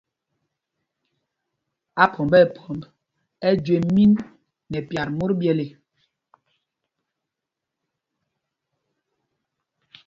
[2.03, 2.81] Aphɔmb nɛ phɔmb
[3.47, 4.11] ɛ jüe mín
[4.71, 5.67] nɛ pyat mot ɓyɛl ê.